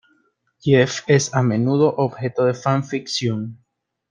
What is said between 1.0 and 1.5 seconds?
es a